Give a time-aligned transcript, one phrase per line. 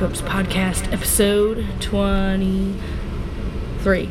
[0.00, 4.08] Welcome to the Mockups Podcast, episode 23.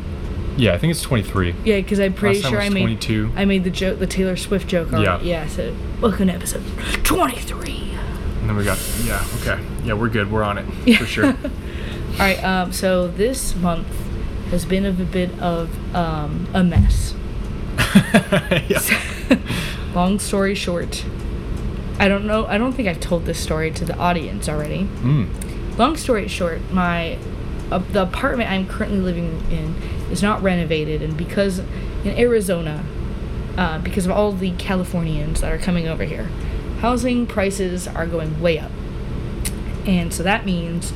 [0.56, 1.56] Yeah, I think it's 23.
[1.64, 3.32] Yeah, because I'm pretty sure I made 22.
[3.34, 5.26] I made the joke, the Taylor Swift joke already.
[5.26, 5.42] Yeah.
[5.42, 6.62] Yeah, so welcome to episode
[7.02, 7.72] 23.
[7.72, 9.60] And then we got, yeah, okay.
[9.82, 10.30] Yeah, we're good.
[10.30, 10.96] We're on it.
[10.96, 11.26] For sure.
[11.26, 11.34] All
[12.20, 13.88] right, um, so this month
[14.50, 17.16] has been a bit of um, a mess.
[18.68, 18.80] yeah.
[19.96, 21.04] Long story short,
[21.98, 22.46] I don't know.
[22.46, 24.84] I don't think I've told this story to the audience already.
[24.84, 25.49] Mm.
[25.80, 27.16] Long story short, my
[27.70, 29.74] uh, the apartment I'm currently living in
[30.12, 31.60] is not renovated, and because
[32.04, 32.84] in Arizona,
[33.56, 36.24] uh, because of all the Californians that are coming over here,
[36.80, 38.70] housing prices are going way up,
[39.86, 40.92] and so that means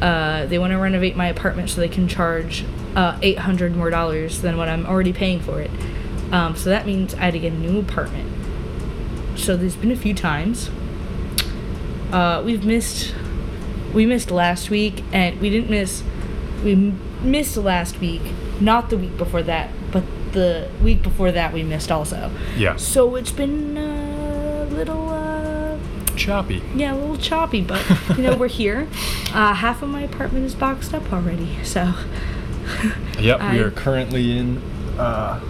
[0.00, 3.90] uh, they want to renovate my apartment so they can charge uh, eight hundred more
[3.90, 5.70] dollars than what I'm already paying for it.
[6.30, 8.32] Um, so that means I had to get a new apartment.
[9.36, 10.70] So there's been a few times.
[12.12, 13.16] Uh, we've missed
[13.94, 16.02] we missed last week and we didn't miss
[16.64, 16.74] we
[17.22, 18.22] missed last week
[18.60, 22.76] not the week before that but the week before that we missed also Yeah.
[22.76, 25.78] so it's been a little uh
[26.16, 26.62] Choppy.
[26.74, 27.82] yeah a little choppy but
[28.16, 28.88] you know we're here
[29.32, 31.94] uh half of my apartment is boxed up already so
[33.18, 34.58] Yep, I- we are currently in
[34.98, 35.40] uh,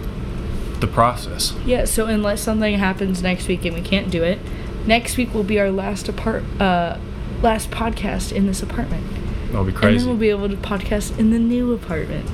[0.79, 1.53] the process.
[1.65, 4.39] yeah so unless something happens next week and we can't do it
[4.85, 6.97] next week will be our last apart uh
[7.41, 9.05] last podcast in this apartment
[9.47, 9.97] That'll be and crazy.
[9.99, 12.29] then we'll be able to podcast in the new apartment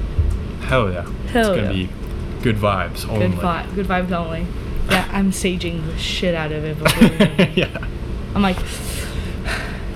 [0.61, 1.03] Hell yeah.
[1.27, 1.87] Hell it's going to yeah.
[1.87, 3.27] be good vibes only.
[3.27, 3.75] Good vibe.
[3.75, 4.47] Good vibes only.
[4.89, 7.01] Yeah, I'm saging the shit out of it before.
[7.01, 7.53] we move in.
[7.55, 7.87] yeah.
[8.33, 8.57] I'm like,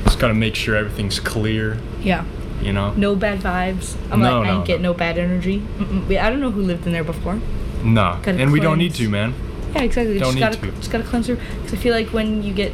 [0.03, 2.23] Just got to make sure everything's clear, yeah,
[2.61, 2.93] you know?
[2.93, 3.95] no bad vibes.
[4.11, 4.91] I'm No, like, I no, ain't get no.
[4.91, 5.59] no bad energy.
[5.77, 6.17] Mm-mm.
[6.19, 7.39] I don't know who lived in there before.
[7.83, 8.19] No.
[8.21, 9.33] Gotta And we don't need to, man.
[9.73, 10.19] Yeah, exactly.
[10.19, 10.77] Don't just need gotta, to.
[10.79, 11.35] just gotta cleanse her.
[11.35, 12.73] Because I feel like when you get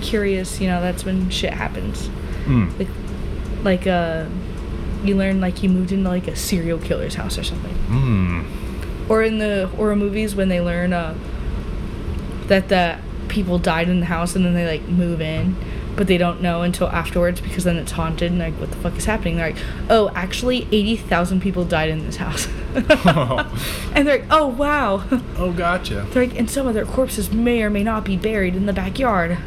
[0.00, 2.08] curious, you know, that's when shit happens.
[2.46, 2.78] Mm.
[2.78, 2.88] Like,
[3.62, 4.26] like uh,
[5.04, 7.74] you learn like you moved into like a serial killer's house or something.
[7.88, 9.08] Mm.
[9.08, 11.16] Or in the horror movies when they learn uh,
[12.46, 15.56] that the people died in the house and then they like move in,
[15.96, 18.96] but they don't know until afterwards because then it's haunted and like what the fuck
[18.96, 19.36] is happening?
[19.36, 24.48] They're like, oh, actually, eighty thousand people died in this house, and they're like, oh
[24.48, 25.04] wow.
[25.36, 26.06] Oh, gotcha.
[26.10, 28.72] They're like, and some of their corpses may or may not be buried in the
[28.72, 29.38] backyard.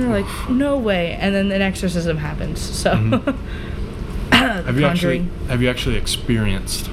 [0.00, 1.12] And they're like, no way.
[1.20, 2.60] And then an exorcism happens.
[2.60, 3.36] So, Mhm.
[4.32, 6.88] Have you actually have you actually experienced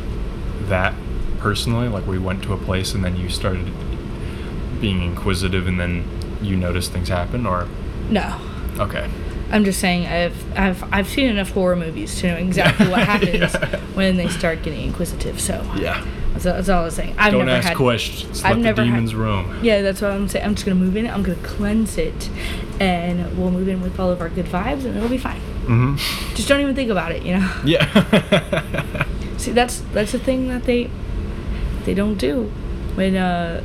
[0.67, 0.93] that
[1.39, 1.87] personally?
[1.87, 3.71] Like we went to a place and then you started
[4.81, 6.03] being inquisitive and then
[6.41, 7.67] you noticed things happen or
[8.09, 8.39] no.
[8.79, 9.09] okay.
[9.51, 13.53] I'm just saying I've I've I've seen enough horror movies to know exactly what happens
[13.53, 13.79] Yeah.
[13.93, 15.39] when they start getting inquisitive.
[15.39, 16.03] So Yeah.
[16.43, 17.15] That's, that's all I was saying.
[17.17, 17.77] I've Don't never ask had.
[17.77, 18.43] questions.
[18.43, 19.59] I've Let never the had- demons roam.
[19.63, 20.45] Yeah, that's what I'm saying.
[20.45, 21.07] I'm just gonna move in.
[21.07, 22.29] I'm gonna cleanse it,
[22.79, 25.41] and we'll move in with all of our good vibes, and it'll be fine.
[25.65, 26.35] Mm-hmm.
[26.35, 27.61] Just don't even think about it, you know.
[27.65, 29.05] Yeah.
[29.37, 30.89] See, that's that's the thing that they
[31.85, 32.43] they don't do
[32.95, 33.61] when uh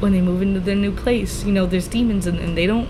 [0.00, 1.44] when they move into their new place.
[1.44, 2.88] You know, there's demons and, and they don't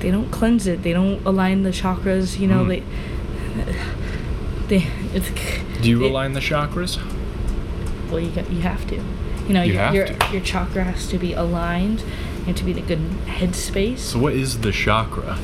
[0.00, 0.82] they don't cleanse it.
[0.82, 2.38] They don't align the chakras.
[2.38, 2.84] You know, Mm.
[4.68, 5.30] they they it's
[5.82, 6.98] Do you align the chakras?
[8.10, 8.96] Well you got, you have to.
[9.46, 10.32] You know, You your your, to.
[10.32, 12.02] your chakra has to be aligned
[12.46, 13.98] and to be in a good headspace.
[13.98, 15.38] So what is the chakra?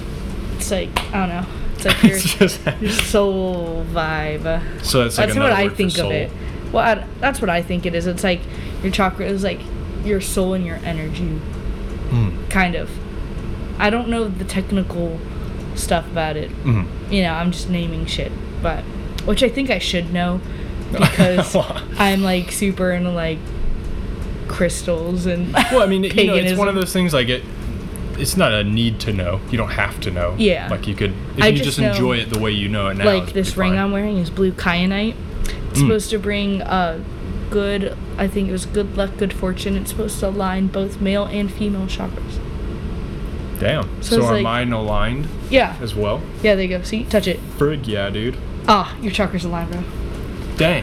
[0.56, 1.46] It's like I don't know.
[1.76, 4.84] It's like your It's your soul vibe.
[4.84, 6.30] So that's like that's what I think of it.
[6.72, 8.06] Well, I, that's what I think it is.
[8.06, 8.40] It's like
[8.82, 9.60] your chakra is like
[10.04, 11.40] your soul and your energy,
[12.10, 12.50] Mm.
[12.50, 12.90] kind of.
[13.78, 15.18] I don't know the technical
[15.74, 16.50] stuff about it.
[16.64, 16.86] Mm.
[17.10, 18.30] You know, I'm just naming shit,
[18.62, 18.82] but
[19.24, 20.40] which I think I should know
[20.94, 21.56] because
[21.98, 23.38] I'm like super into like
[24.48, 27.42] crystals and Well, I mean, you know, it's one of those things like it.
[28.16, 29.40] It's not a need to know.
[29.50, 30.36] You don't have to know.
[30.38, 30.68] Yeah.
[30.68, 32.94] Like you could, if I you just just, enjoy it the way you know it
[32.96, 33.04] now.
[33.06, 33.78] like this ring fine.
[33.78, 35.16] I'm wearing is blue kyanite.
[35.70, 35.88] It's Mm.
[35.88, 37.02] supposed to bring uh,
[37.50, 37.96] good.
[38.16, 39.76] I think it was good luck, good fortune.
[39.76, 42.38] It's supposed to align both male and female chakras.
[43.58, 44.00] Damn.
[44.02, 46.20] So So, are like- mine aligned Yeah, as well?
[46.42, 46.54] yeah.
[46.54, 46.82] There you go.
[46.84, 47.40] See, touch it.
[47.58, 48.36] Frig, yeah, dude.
[48.68, 49.82] Ah, your chakras aligned, bro.
[50.56, 50.82] Dang.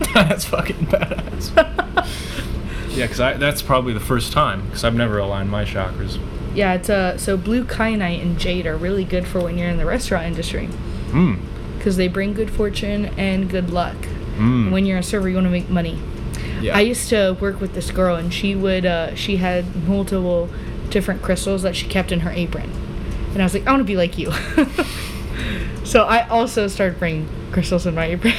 [0.14, 1.52] that's fucking badass.
[2.96, 6.18] yeah, because that's probably the first time because I've never aligned my chakras.
[6.54, 9.78] Yeah, it's uh so blue kyanite and jade are really good for when you're in
[9.78, 10.68] the restaurant industry
[11.10, 11.38] Mm.
[11.78, 13.96] because they bring good fortune and good luck.
[14.36, 14.70] Mm.
[14.70, 15.98] When you're a server, you want to make money.
[16.60, 16.76] yeah.
[16.76, 20.48] I used to work with this girl, and she would uh, she had multiple
[20.90, 22.70] different crystals that she kept in her apron,
[23.32, 24.30] and I was like, I want to be like you.
[25.84, 28.34] so I also started bringing crystals in my apron.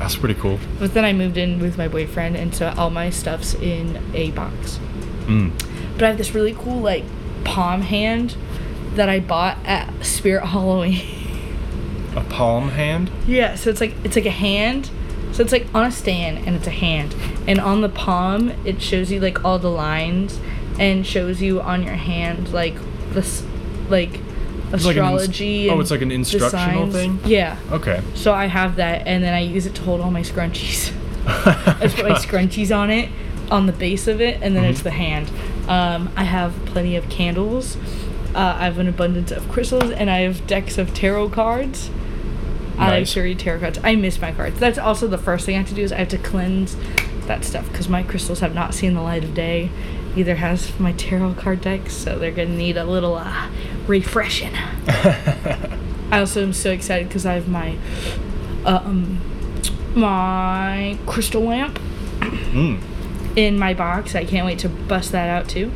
[0.00, 0.58] That's pretty cool.
[0.78, 4.30] but then I moved in with my boyfriend, and so all my stuff's in a
[4.30, 4.80] box.
[5.26, 5.52] Mm.
[5.94, 7.04] But I have this really cool like
[7.44, 8.34] palm hand
[8.94, 11.00] that I bought at Spirit Halloween.
[12.16, 13.08] A palm hand?
[13.26, 14.90] Yeah, so it's like it's like a hand.
[15.30, 17.14] So it's like on a stand and it's a hand.
[17.46, 20.40] And on the palm it shows you like all the lines
[20.78, 22.74] and shows you on your hand like
[23.10, 23.44] this
[23.88, 24.18] like
[24.72, 25.68] It's like an astrology.
[25.70, 27.18] oh, it's like an the instructional thing?
[27.24, 27.56] Yeah.
[27.72, 28.00] Okay.
[28.14, 30.92] So I have that and then I use it to hold all my scrunchies.
[31.26, 33.08] I just put my scrunchies on it,
[33.50, 34.84] on the base of it, and then it's Mhm.
[34.84, 35.30] the hand.
[35.68, 37.76] Um, I have plenty of candles.
[38.34, 41.90] Uh, I have an abundance of crystals, and I have decks of tarot cards.
[42.78, 43.78] I like to read tarot cards.
[43.84, 44.58] I miss my cards.
[44.58, 46.76] That's also the first thing I have to do is I have to cleanse
[47.26, 49.70] that stuff because my crystals have not seen the light of day.
[50.16, 53.48] Neither has my tarot card decks, so they're gonna need a little uh,
[53.86, 54.54] refreshing.
[56.10, 57.76] I also am so excited because I have my
[58.64, 59.20] um
[59.94, 61.78] my crystal lamp
[62.20, 62.80] mm.
[63.36, 64.14] in my box.
[64.14, 65.70] I can't wait to bust that out too.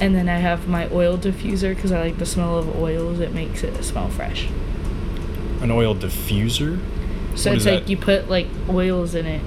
[0.00, 3.20] And then I have my oil diffuser because I like the smell of oils.
[3.20, 4.48] It makes it smell fresh.
[5.60, 6.80] An oil diffuser?
[7.34, 7.88] So What it's like that?
[7.88, 9.42] you put like oils in it.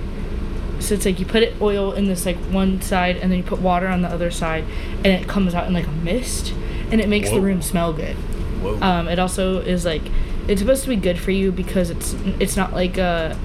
[0.84, 3.44] So it's like you put it oil in this like one side and then you
[3.44, 4.66] put water on the other side
[4.98, 6.54] and it comes out in like a mist
[6.92, 8.16] and it makes the room smell good.
[8.16, 8.80] Whoa.
[8.82, 10.02] Um, it also is like
[10.48, 13.36] it's supposed to be good for you because it's it's not like uh,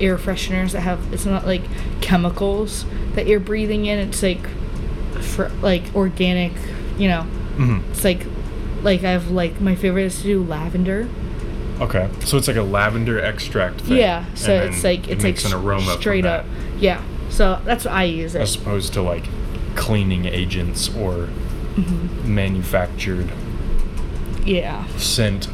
[0.00, 1.62] air fresheners that have it's not like
[2.00, 2.84] chemicals
[3.14, 3.98] that you're breathing in.
[3.98, 4.46] It's like
[5.20, 6.52] for like organic,
[6.98, 7.22] you know.
[7.22, 8.26] hmm It's like
[8.82, 11.08] like I have like my favorite is to do lavender.
[11.80, 12.08] Okay.
[12.24, 13.96] So it's like a lavender extract thing.
[13.98, 16.44] Yeah, so it's like it it's makes like an aroma straight up.
[16.78, 18.40] Yeah, so that's what I use it.
[18.42, 19.24] As opposed to like
[19.74, 21.28] cleaning agents or
[21.76, 22.24] Mhm.
[22.24, 23.28] manufactured
[24.44, 24.84] Yeah.
[24.96, 25.48] scent,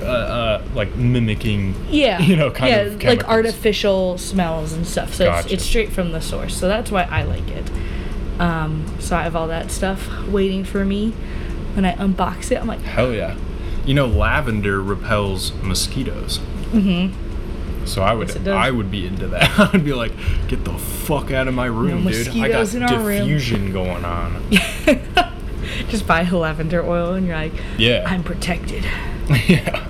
[0.00, 1.74] uh, uh, like mimicking.
[1.90, 2.18] Yeah.
[2.22, 5.14] You know, kind yeah, of like artificial smells and stuff.
[5.14, 5.44] So Gotcha.
[5.44, 6.56] it's, it's straight from the source.
[6.56, 7.70] So that's why I like it.
[8.40, 11.12] Um, so I have all that stuff waiting for me.
[11.74, 13.36] When I unbox it, I'm like, Hell yeah.
[13.84, 16.38] You know, lavender repels mosquitoes.
[16.72, 17.18] mm-hmm.
[17.84, 18.46] So I would, Yes.
[18.46, 19.58] I would be into that.
[19.58, 20.12] I would be like,
[20.46, 22.28] get the fuck out of my room, dude.
[22.28, 24.40] I got mosquitoes in our room." diffusion going on.
[25.88, 28.04] Just buy lavender oil and you're like, Yeah.
[28.06, 28.84] I'm protected.
[29.48, 29.88] yeah.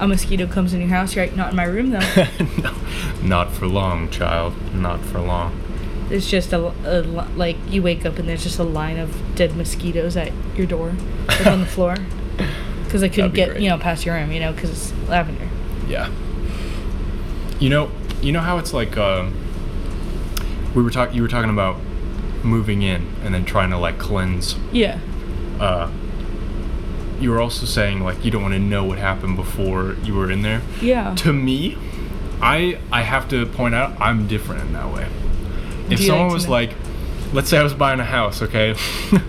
[0.00, 2.26] A mosquito comes in your house, you're like, not in my room though.
[2.62, 2.74] no,
[3.22, 4.54] not for long, child.
[4.74, 5.58] Not for long.
[6.10, 7.02] It's just a, a
[7.36, 10.94] like you wake up and there's just a line of dead mosquitoes at your door,
[11.28, 11.96] like on the floor,
[12.92, 13.62] because I couldn't get great.
[13.62, 15.48] you know past your room, you know, because it's lavender.
[15.88, 16.10] Yeah.
[17.58, 17.90] You know,
[18.20, 19.34] you know how it's like um
[20.74, 21.78] we were talking you were talking about
[22.42, 24.98] moving in and then trying to like cleanse Yeah.
[25.58, 25.90] uh
[27.18, 30.30] you were also saying like you don't want to know what happened before you were
[30.30, 30.60] in there.
[30.82, 31.14] Yeah.
[31.14, 31.78] To me,
[32.42, 35.08] I I have to point out I'm different in that way.
[35.88, 36.70] If someone like was know- like
[37.32, 38.74] let's say I was buying a house, okay?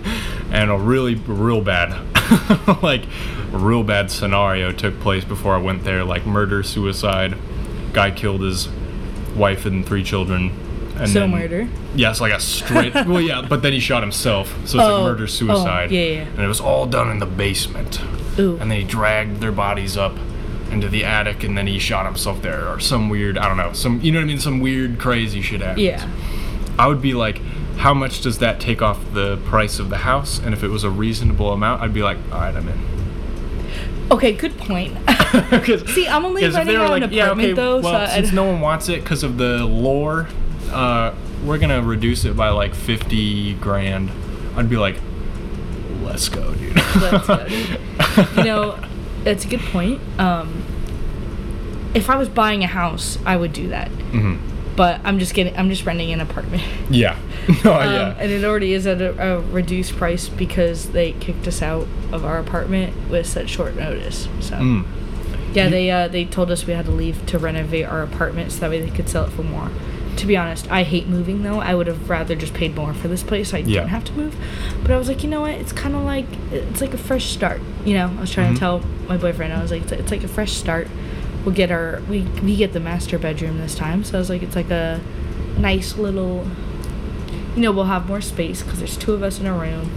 [0.52, 1.90] and a really real bad
[2.82, 3.04] like
[3.52, 7.36] a real bad scenario took place before I went there like murder, suicide,
[7.92, 8.68] guy killed his
[9.36, 10.50] wife and three children
[10.96, 11.68] and so then, murder.
[11.96, 12.94] Yes, like a straight.
[13.06, 15.90] well, yeah, but then he shot himself, so it's Oh, like murder oh, suicide.
[15.90, 16.28] oh, yeah, yeah.
[16.28, 18.00] And it was all done in the basement.
[18.38, 18.58] Ooh.
[18.60, 20.16] And then he dragged their bodies up
[20.70, 23.36] into the attic, and then he shot himself there, or some weird.
[23.38, 23.72] I don't know.
[23.72, 24.38] Some you know what I mean?
[24.38, 25.82] Some weird, crazy shit happened.
[25.82, 26.08] Yeah.
[26.78, 27.40] I would be like,
[27.76, 30.38] how much does that take off the price of the house?
[30.38, 32.78] And if it was a reasonable amount, I'd be like, all right, I'm in.
[34.10, 34.92] Okay, good point.
[35.88, 38.36] See, I'm only renting out an like, yeah, apartment okay, though, well, so since I'd-
[38.36, 40.28] no one wants it because of the lore,
[40.70, 41.14] uh,
[41.44, 44.10] we're gonna reduce it by like fifty grand.
[44.56, 44.96] I'd be like,
[46.02, 46.76] let's go, dude.
[46.76, 47.78] Let's go, dude.
[48.36, 48.78] you know,
[49.24, 50.00] that's a good point.
[50.18, 50.64] Um,
[51.94, 53.88] if I was buying a house, I would do that.
[53.88, 54.36] hmm
[54.76, 56.62] But I'm just getting, I'm just renting an apartment.
[56.90, 57.16] Yeah.
[57.64, 58.16] No, Um, yeah.
[58.18, 62.24] And it already is at a, a reduced price because they kicked us out of
[62.24, 64.28] our apartment with such short notice.
[64.40, 64.84] So Mm.
[65.52, 68.50] yeah, You- they uh, they told us we had to leave to renovate our apartment
[68.52, 69.70] so that way they could sell it for more.
[70.16, 71.60] To be honest, I hate moving though.
[71.60, 73.50] I would have rather just paid more for this place.
[73.50, 73.80] So I Yeah.
[73.80, 74.34] didn't have to move.
[74.82, 75.50] But I was like, you know what?
[75.54, 77.60] It's kind of like it's like a fresh start.
[77.84, 78.54] You know, I was trying Mhm.
[78.54, 79.52] to tell my boyfriend.
[79.52, 80.88] I was like, it's, it's like a fresh start.
[81.44, 84.04] We'll get our we we get the master bedroom this time.
[84.04, 85.00] So I was like, it's like a
[85.58, 86.46] nice little
[87.54, 89.90] you know, we'll have more space because there's two of us in a room,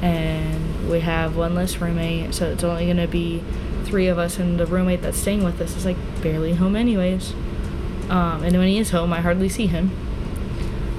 [0.00, 3.42] and we have one less roommate, so it's only gonna be
[3.84, 7.32] three of us, and the roommate that's staying with us is like barely home anyways.
[8.08, 9.90] Um, and when he is home, I hardly see him.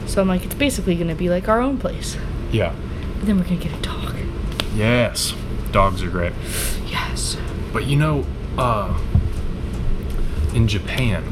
[0.05, 2.17] So I'm like, it's basically gonna be like our own place.
[2.51, 2.73] Yeah.
[3.19, 4.15] And then we're gonna get a dog.
[4.75, 5.33] Yes.
[5.71, 6.33] Dogs are great.
[6.87, 7.37] Yes.
[7.71, 8.25] But you know,
[8.57, 8.99] uh,
[10.53, 11.23] in Japan,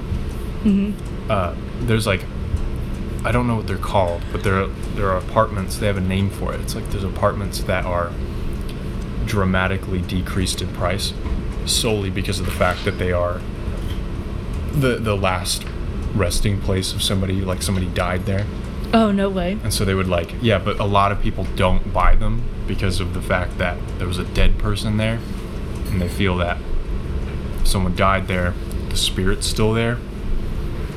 [0.64, 0.92] hmm
[1.30, 2.24] uh, there's like,
[3.24, 5.78] I don't know what they're called, but there are, there are apartments.
[5.78, 6.60] They have a name for it.
[6.62, 8.12] It's like there's apartments that are
[9.26, 11.14] dramatically decreased in price.
[11.66, 13.40] solely because of the fact that they are
[14.74, 15.64] the the last
[16.16, 18.46] resting place of somebody like somebody died there
[18.92, 19.58] Oh no way.
[19.64, 23.00] and so they would like yeah but a lot of people don't buy them because
[23.00, 25.20] of the fact that there was a dead person there
[25.92, 26.58] and they feel that
[27.66, 28.54] someone died there
[28.90, 29.98] the spirit's still there.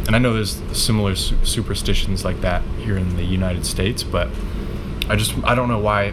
[0.06, 4.28] And i know there's similar su- superstitions like that here in the united states but
[5.08, 6.12] i just i don't know why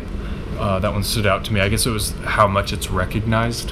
[0.60, 1.62] uh, that one stood out to me.
[1.62, 3.72] I guess it was how much it's recognized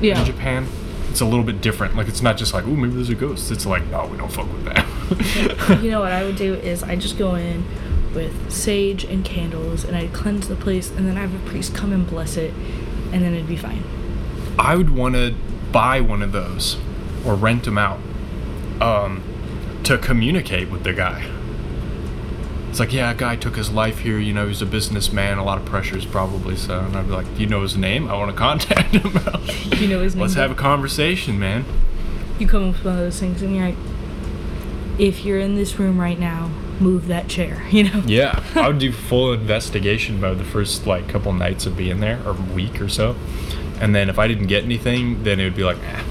[0.00, 0.18] Yeah.
[0.20, 0.68] in japan.
[1.10, 1.96] It's a little bit different.
[1.96, 3.50] Like it's not just like oh maybe there's a ghost.
[3.50, 4.84] It's like no we don't fuck with that.
[5.82, 7.64] You know what I would do is I just go in
[8.14, 11.74] with sage and candles and I'd cleanse the place and then I have a priest
[11.74, 12.52] come and bless it
[13.12, 13.82] and then it'd be fine.
[14.58, 15.34] I would want to
[15.72, 16.76] buy one of those
[17.26, 17.98] or rent them out
[18.80, 19.22] um,
[19.84, 21.30] to communicate with the guy.
[22.70, 24.18] It's like, yeah, a guy took his life here.
[24.18, 25.38] You know, he's a businessman.
[25.38, 26.54] A lot of pressures, probably.
[26.56, 28.08] So, and I'd be like, do you know his name?
[28.08, 29.12] I want to contact him.
[29.78, 30.22] You know his name.
[30.22, 31.64] Let's have a conversation, man.
[32.38, 33.76] You come up with one of those things and you're like,
[34.98, 37.64] if you're in this room right now, move that chair.
[37.70, 38.02] You know.
[38.06, 42.20] Yeah, I would do full investigation mode the first like couple nights of being there,
[42.26, 43.14] or week or so,
[43.80, 46.02] and then if I didn't get anything, then it would be like, eh.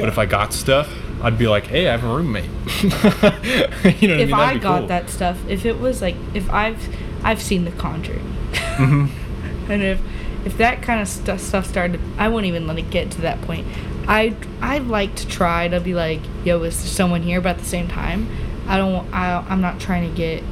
[0.00, 2.44] But if I got stuff, I'd be like, hey, I have a roommate.
[2.82, 4.34] you know what I if mean?
[4.34, 4.88] I got cool.
[4.88, 6.78] that stuff, if it was like, if I've,
[7.24, 8.30] I've seen The Conjuring,
[8.76, 9.70] Mm-hmm.
[9.70, 10.00] and if,
[10.44, 13.40] if that kind of stuff stuff started, I wouldn't even let it get to that
[13.42, 13.66] point.
[14.06, 17.40] I I like to try to be like, yo, is there someone here?
[17.40, 18.28] But at the same time,
[18.66, 19.12] I don't.
[19.14, 20.42] I I'm not trying to get.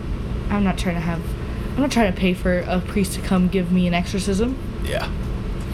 [0.51, 1.21] I'm not trying to have.
[1.75, 4.57] I'm not trying to pay for a priest to come give me an exorcism.
[4.85, 5.11] Yeah.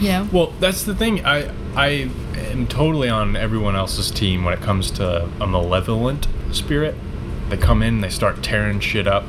[0.00, 0.28] Know.
[0.32, 1.24] Well, that's the thing.
[1.26, 6.94] I I am totally on everyone else's team when it comes to a malevolent spirit.
[7.48, 9.24] They come in, they start tearing shit up,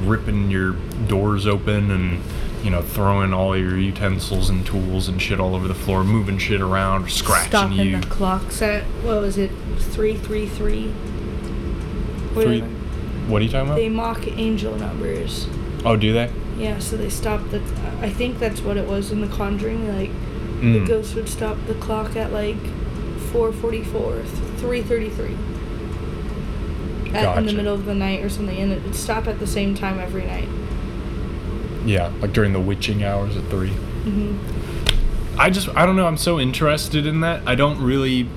[0.00, 0.72] ripping your
[1.06, 2.22] doors open, and
[2.64, 6.38] you know throwing all your utensils and tools and shit all over the floor, moving
[6.38, 8.00] shit around, scratching Stopping you.
[8.00, 9.50] the clocks at what was it?
[9.78, 10.92] Three three three.
[12.34, 12.66] Three- Whatever.
[13.28, 13.76] What are you talking about?
[13.76, 15.46] They mock angel numbers.
[15.84, 16.30] oh, do they?
[16.58, 17.62] Yeah, so they stopped the.
[18.00, 19.86] I think that's what it was in The Conjuring.
[19.96, 20.10] Like,
[20.60, 20.88] the Mm.
[20.88, 22.56] ghost would stop the clock at like
[23.32, 24.24] 4:44,
[24.58, 25.36] 3:33.
[27.14, 29.46] At, in the middle of the night or something, and it would stop at the
[29.46, 30.48] same time every night.
[31.86, 33.70] Yeah, like during the witching hours at three.
[33.70, 34.36] hmm
[35.38, 36.06] I just I don't know.
[36.06, 37.42] I'm so interested in that.
[37.46, 38.28] I don't really.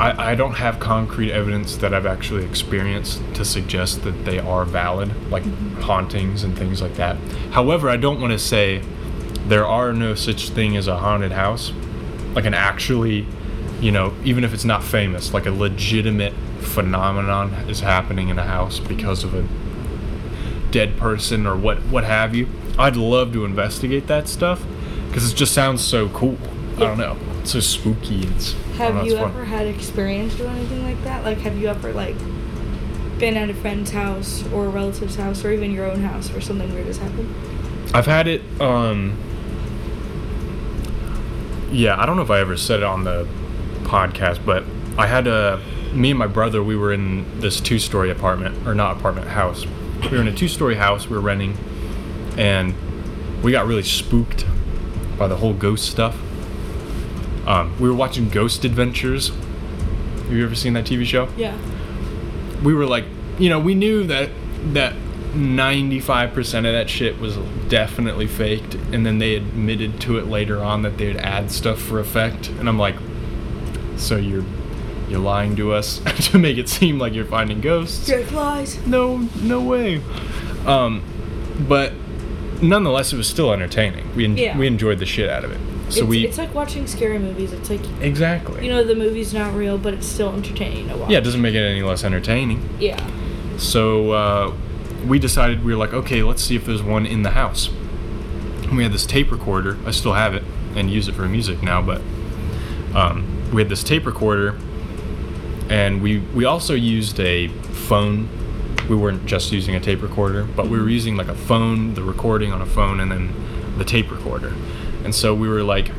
[0.00, 4.64] I, I don't have concrete evidence that I've actually experienced to suggest that they are
[4.64, 5.82] valid, like mm-hmm.
[5.82, 7.16] hauntings and things like that.
[7.50, 8.82] However, I don't want to say
[9.46, 11.72] there are no such thing as a haunted house,
[12.32, 13.26] like an actually,
[13.82, 18.44] you know, even if it's not famous, like a legitimate phenomenon is happening in a
[18.44, 19.46] house because of a
[20.70, 22.48] dead person or what what have you.
[22.78, 24.64] I'd love to investigate that stuff
[25.08, 26.38] because it just sounds so cool.
[26.76, 27.18] I don't know.
[27.40, 28.26] It's so spooky.
[28.26, 29.30] It's know, Have you fun.
[29.30, 31.24] ever had experience with anything like that?
[31.24, 32.16] Like, have you ever like
[33.18, 36.40] been at a friend's house or a relative's house or even your own house where
[36.40, 37.34] something weird has happened?
[37.94, 38.42] I've had it.
[38.60, 39.16] Um,
[41.72, 43.26] yeah, I don't know if I ever said it on the
[43.82, 44.64] podcast, but
[44.98, 45.60] I had a.
[45.92, 49.66] Me and my brother, we were in this two-story apartment, or not apartment house.
[50.04, 51.58] We were in a two-story house we were renting,
[52.38, 52.74] and
[53.42, 54.46] we got really spooked
[55.18, 56.16] by the whole ghost stuff.
[57.50, 59.28] Um, we were watching Ghost Adventures.
[59.30, 61.28] Have you ever seen that TV show?
[61.36, 61.56] Yeah.
[62.62, 63.04] we were like,
[63.38, 64.30] you know, we knew that
[64.74, 64.94] that
[65.34, 67.36] 95% of that shit was
[67.68, 71.98] definitely faked, and then they admitted to it later on that they'd add stuff for
[71.98, 72.96] effect, and I'm like,
[73.96, 74.44] so you're
[75.08, 75.98] you're lying to us
[76.30, 78.06] to make it seem like you're finding ghosts?
[78.06, 78.84] Drake lies.
[78.86, 80.00] No, no way.
[80.66, 81.02] Um,
[81.68, 81.92] but
[82.62, 84.14] nonetheless, it was still entertaining.
[84.14, 84.56] We en- Yeah.
[84.56, 85.60] we enjoyed the shit out of it.
[85.90, 87.52] So it's, we it's like watching scary movies.
[87.52, 88.64] It's like exactly.
[88.64, 91.10] you know the movie's not real, but it's still entertaining to watch.
[91.10, 92.68] yeah, it doesn't make it any less entertaining.
[92.78, 93.04] Yeah.
[93.58, 94.54] So uh,
[95.06, 97.68] we decided we were like, okay, let's see if there's one in the house.
[98.62, 99.76] And we had this tape recorder.
[99.84, 100.44] I still have it
[100.76, 102.00] and use it for music now, but
[102.94, 104.56] um, we had this tape recorder,
[105.68, 108.28] and we we also used a phone.
[108.88, 112.02] We weren't just using a tape recorder, but we were using like a phone, the
[112.02, 113.32] recording on a phone, and then
[113.78, 114.54] the tape recorder.
[115.04, 115.90] And so we were like,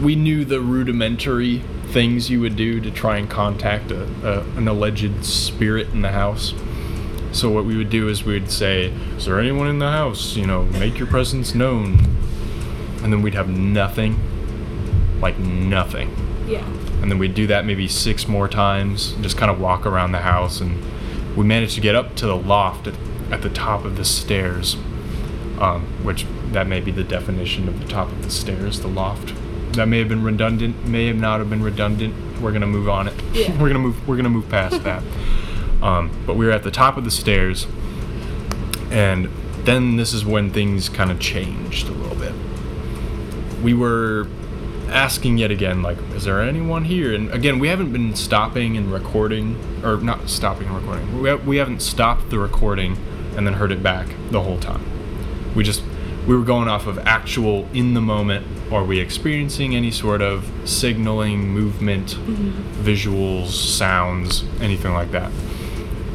[0.00, 4.68] we knew the rudimentary things you would do to try and contact a, a, an
[4.68, 6.54] alleged spirit in the house.
[7.32, 10.36] So what we would do is we would say, "Is there anyone in the house?
[10.36, 11.98] You know, make your presence known."
[13.02, 14.18] And then we'd have nothing,
[15.20, 16.14] like nothing.
[16.48, 16.64] Yeah.
[17.00, 20.18] And then we'd do that maybe six more times, just kind of walk around the
[20.18, 20.60] house.
[20.60, 20.82] And
[21.36, 22.94] we managed to get up to the loft at,
[23.30, 24.76] at the top of the stairs,
[25.60, 29.34] um, which that may be the definition of the top of the stairs, the loft.
[29.74, 32.14] that may have been redundant, may have not have been redundant.
[32.40, 33.14] We're gonna move on it.
[33.32, 33.50] Yeah.
[33.60, 34.08] we're gonna move.
[34.08, 35.02] We're gonna move past that.
[35.82, 37.66] Um, but we were at the top of the stairs,
[38.90, 39.28] and
[39.64, 42.32] then this is when things kind of changed a little bit.
[43.62, 44.26] We were
[44.88, 47.12] asking yet again, like, is there anyone here?
[47.14, 51.20] And again, we haven't been stopping and recording, or not stopping and recording.
[51.20, 52.96] We, ha- we haven't stopped the recording
[53.36, 54.82] and then heard it back the whole time.
[55.54, 55.82] We just,
[56.28, 58.46] we were going off of actual in the moment.
[58.70, 62.08] Are we experiencing any sort of signaling, movement,
[62.82, 65.32] visuals, sounds, anything like that?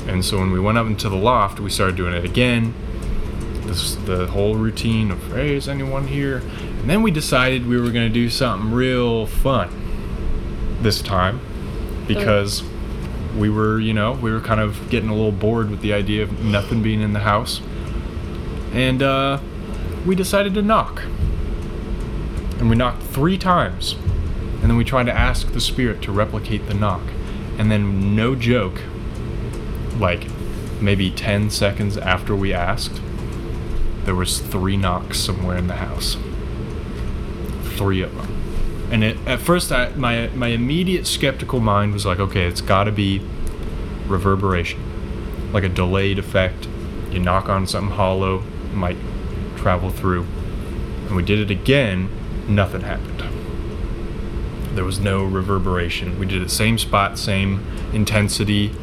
[0.05, 2.75] And so when we went up into the loft, we started doing it again.
[3.65, 6.37] This the whole routine of hey, is anyone here?
[6.37, 9.71] And then we decided we were gonna do something real fun
[10.83, 11.39] this time
[12.07, 12.63] because
[13.35, 16.21] we were, you know, we were kind of getting a little bored with the idea
[16.21, 17.61] of nothing being in the house.
[18.73, 19.39] And uh,
[20.05, 21.03] we decided to knock.
[22.59, 23.93] And we knocked three times.
[24.61, 27.01] And then we tried to ask the spirit to replicate the knock.
[27.57, 28.81] And then, no joke,
[29.97, 30.27] like
[30.81, 33.01] maybe 10 seconds after we asked,
[34.05, 36.17] there was three knocks somewhere in the house.
[37.77, 38.43] Three of them.
[38.91, 42.83] And it, at first, I, my my immediate skeptical mind was like, okay, it's got
[42.83, 43.25] to be
[44.07, 46.67] reverberation, like a delayed effect.
[47.09, 48.43] You knock on something hollow,
[48.73, 48.97] might
[49.63, 50.27] travel through.
[51.07, 52.09] And we did it again,
[52.47, 53.23] nothing happened.
[54.75, 56.19] There was no reverberation.
[56.19, 58.73] We did it same spot, same intensity,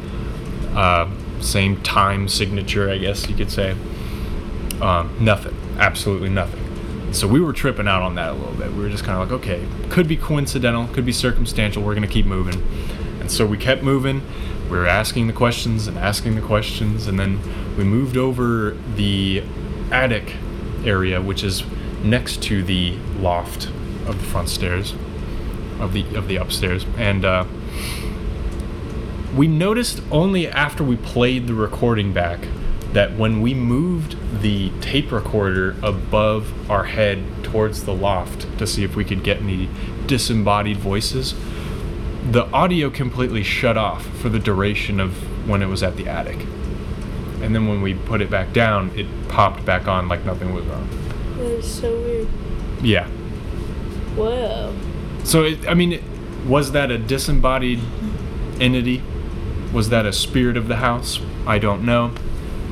[0.75, 1.09] uh,
[1.39, 3.75] same time signature, I guess you could say.
[4.81, 7.13] Um, nothing, absolutely nothing.
[7.13, 8.71] So we were tripping out on that a little bit.
[8.71, 11.83] We were just kind of like, okay, could be coincidental, could be circumstantial.
[11.83, 12.63] We're gonna keep moving.
[13.19, 14.23] And so we kept moving.
[14.69, 17.39] We were asking the questions and asking the questions, and then
[17.77, 19.43] we moved over the
[19.91, 20.35] attic
[20.85, 21.63] area, which is
[22.03, 23.67] next to the loft
[24.07, 24.93] of the front stairs,
[25.79, 27.25] of the of the upstairs, and.
[27.25, 27.45] Uh,
[29.35, 32.41] we noticed only after we played the recording back
[32.91, 38.83] that when we moved the tape recorder above our head towards the loft to see
[38.83, 39.69] if we could get any
[40.05, 41.33] disembodied voices,
[42.29, 46.45] the audio completely shut off for the duration of when it was at the attic.
[47.41, 50.65] And then when we put it back down, it popped back on like nothing was
[50.65, 50.87] wrong.
[51.37, 52.27] That is so weird.
[52.81, 53.07] Yeah.
[54.15, 54.75] Whoa.
[55.23, 56.03] So, it, I mean, it,
[56.47, 57.79] was that a disembodied
[58.59, 59.01] entity?
[59.71, 61.19] Was that a spirit of the house?
[61.47, 62.13] I don't know.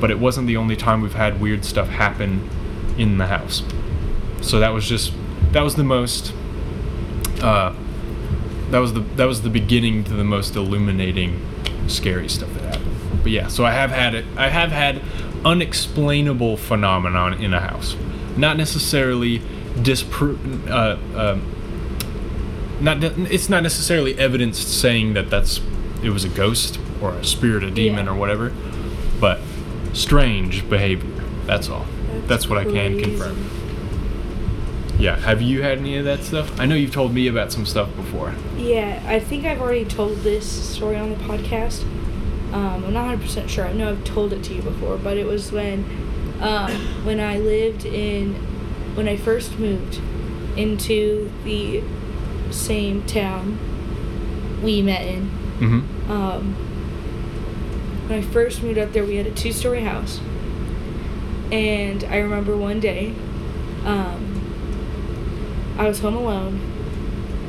[0.00, 2.48] But it wasn't the only time we've had weird stuff happen
[2.96, 3.62] in the house.
[4.40, 5.12] So that was just
[5.52, 6.32] that was the most
[7.42, 7.74] uh,
[8.70, 11.44] that was the that was the beginning to the most illuminating
[11.88, 12.79] scary stuff that happened.
[13.22, 15.02] But yeah, so I have had it I have had
[15.44, 17.96] unexplainable phenomenon in a house.
[18.36, 19.40] Not necessarily
[19.76, 20.36] dispro
[20.68, 21.54] uh, um,
[22.80, 25.60] not it's not necessarily evidence saying that that's
[26.02, 28.12] it was a ghost or a spirit, a demon, Yeah.
[28.12, 28.52] or whatever,
[29.20, 29.40] but
[29.92, 31.10] strange behavior.
[31.46, 31.86] That's all.
[32.26, 33.50] That's, what I can confirm.
[34.98, 35.16] Yeah.
[35.16, 36.60] Have you had any of that stuff?
[36.60, 38.34] I know you've told me about some stuff before.
[38.56, 41.84] Yeah, I think I've already told this story on the podcast.
[42.52, 43.66] Um, I'm not 100% sure.
[43.66, 45.84] I know I've told it to you before, but it was when
[46.40, 46.72] um,
[47.04, 48.34] when I lived in
[48.94, 50.00] when I first moved
[50.56, 51.82] into the
[52.50, 53.58] same town
[54.62, 55.30] we met in.
[55.58, 56.10] Mm-hmm.
[56.10, 56.54] Um,
[58.08, 60.20] when I first moved up there, we had a two story house.
[61.52, 63.14] And I remember one day,
[63.84, 66.69] um, I was home alone.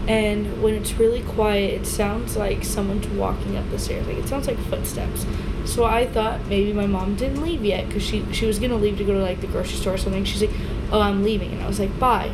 [0.07, 4.07] And when it's really quiet, it sounds like someone's walking up the stairs.
[4.07, 5.25] Like it sounds like footsteps.
[5.65, 8.97] So I thought maybe my mom didn't leave yet because she, she was to leave
[8.97, 10.25] to go to like the grocery store or something.
[10.25, 10.55] She's like,
[10.91, 11.51] oh, I'm leaving.
[11.51, 12.31] And I was like, bye.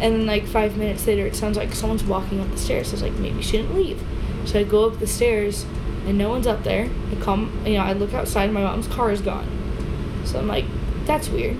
[0.00, 2.88] And then like five minutes later, it sounds like someone's walking up the stairs.
[2.88, 4.02] I was like, maybe she didn't leave.
[4.44, 5.64] So I go up the stairs
[6.06, 6.90] and no one's up there.
[7.10, 9.48] I come, you know, I look outside and my mom's car is gone.
[10.24, 10.64] So I'm like,
[11.06, 11.56] that's weird.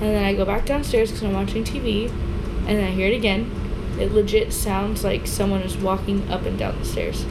[0.00, 3.16] And then I go back downstairs because I'm watching TV, and then I hear it
[3.16, 3.50] again.
[3.98, 7.22] It legit sounds like someone is walking up and down the stairs.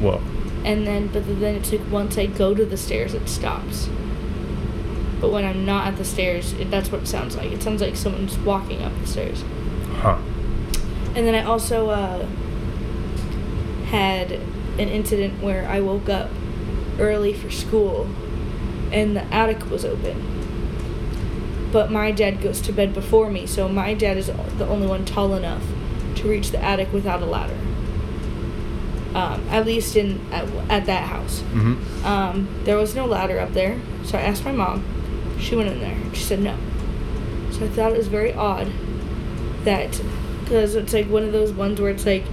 [0.00, 0.20] Whoa.
[0.64, 3.88] And then, but then it's like once I go to the stairs, it stops.
[5.20, 7.50] But when I'm not at the stairs, it, that's what it sounds like.
[7.52, 9.44] It sounds like someone's walking up the stairs.
[9.94, 10.18] Huh.
[11.14, 12.26] And then I also uh,
[13.86, 16.30] had an incident where I woke up
[16.98, 18.08] early for school
[18.92, 20.37] and the attic was open.
[21.72, 25.04] But my dad goes to bed before me, so my dad is the only one
[25.04, 25.62] tall enough
[26.16, 27.56] to reach the attic without a ladder.
[29.14, 31.40] Um, at least in at, at that house.
[31.40, 32.04] Mm-hmm.
[32.04, 34.84] Um, there was no ladder up there, so I asked my mom.
[35.40, 35.96] She went in there.
[36.14, 36.56] She said no.
[37.50, 38.70] So So I thought it was very odd
[39.64, 40.00] that
[40.44, 42.24] because it's like one of those ones where it's like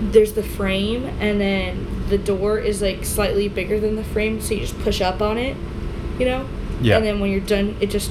[0.00, 4.54] there's the frame and then the door is like slightly bigger than the frame, so
[4.54, 5.56] you just push up on it,
[6.18, 6.46] you know.
[6.80, 6.96] Yeah.
[6.96, 8.10] And then when you're done, it just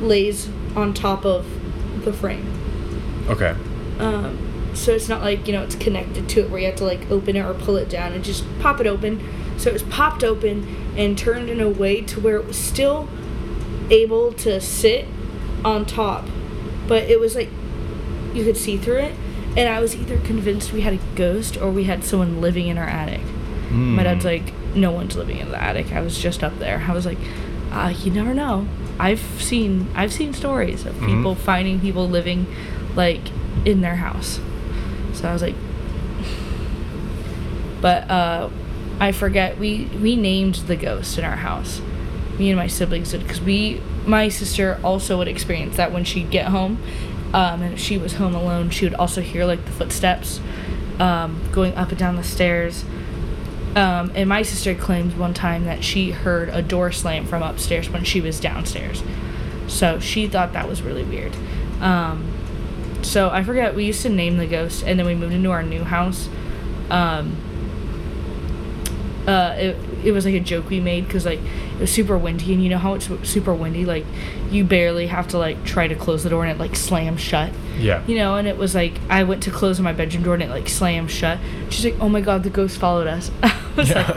[0.00, 1.46] lays on top of
[2.04, 2.46] the frame.
[3.28, 3.56] Okay.
[3.98, 6.84] Um, so it's not like you know it's connected to it where you have to
[6.84, 9.20] like open it or pull it down and just pop it open.
[9.58, 13.08] So it was popped open and turned in a way to where it was still
[13.90, 15.06] able to sit
[15.64, 16.26] on top,
[16.86, 17.48] but it was like
[18.34, 19.14] you could see through it.
[19.56, 22.76] And I was either convinced we had a ghost or we had someone living in
[22.76, 23.22] our attic.
[23.70, 25.92] My dad's like, no one's living in the attic.
[25.92, 26.84] I was just up there.
[26.86, 27.18] I was like,
[27.72, 28.68] uh, you never know.
[28.98, 31.06] I've seen I've seen stories of Mhm.
[31.06, 32.46] people finding people living
[32.94, 33.20] like
[33.64, 34.40] in their house.
[35.12, 35.54] So I was like,
[37.80, 38.48] but uh,
[39.00, 41.80] I forget we we named the ghost in our house.
[42.38, 46.30] Me and my siblings did because we my sister also would experience that when she'd
[46.30, 46.78] get home,
[47.34, 50.40] um, and if she was home alone, she would also hear like the footsteps
[51.00, 52.84] um, going up and down the stairs.
[53.76, 57.90] Um, and my sister claimed one time that she heard a door slam from upstairs
[57.90, 59.02] when she was downstairs.
[59.68, 61.36] So she thought that was really weird.
[61.80, 62.32] Um,
[63.02, 65.62] so I forget, we used to name the ghost, and then we moved into our
[65.62, 66.28] new house.
[66.88, 67.36] Um,
[69.26, 72.52] uh, it, it was like a joke we made because like it was super windy
[72.52, 74.04] and you know how it's super windy like
[74.50, 77.50] you barely have to like try to close the door and it like slams shut
[77.78, 78.02] Yeah.
[78.06, 80.50] you know and it was like i went to close my bedroom door and it
[80.50, 81.38] like slammed shut
[81.70, 84.08] she's like oh my god the ghost followed us i was like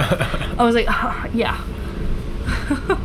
[0.60, 1.64] i was like "Ah, yeah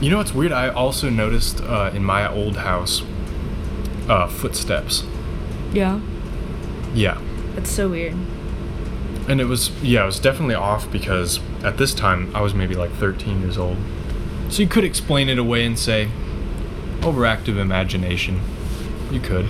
[0.00, 0.52] You know what's weird?
[0.52, 3.02] I also noticed uh, in my old house
[4.06, 5.02] uh, footsteps.
[5.72, 5.98] yeah
[6.92, 7.18] Yeah.
[7.54, 8.14] that's so weird
[9.28, 12.74] And it was, yeah, it was definitely off because at this time I was maybe
[12.74, 13.78] like 13 years old.
[14.50, 16.10] So you could explain it away and say,
[17.00, 18.40] overactive imagination.
[19.10, 19.46] You could.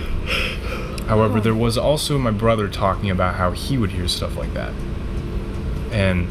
[1.07, 4.73] However, there was also my brother talking about how he would hear stuff like that.
[5.91, 6.27] And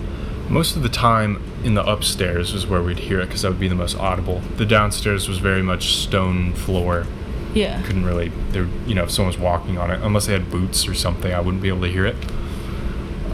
[0.48, 3.60] most of the time in the upstairs was where we'd hear it because that would
[3.60, 4.40] be the most audible.
[4.56, 7.06] The downstairs was very much stone floor.
[7.54, 10.50] yeah Couldn't really, there, you know, if someone was walking on it, unless they had
[10.50, 12.16] boots or something, I wouldn't be able to hear it.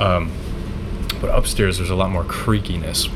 [0.01, 0.33] Um,
[1.21, 3.09] but upstairs, there's a lot more creakiness.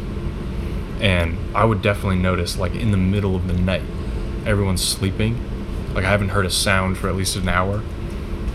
[1.00, 3.82] And I would definitely notice, like, in the middle of the night,
[4.46, 5.40] everyone's sleeping.
[5.94, 7.82] Like, I haven't heard a sound for at least an hour.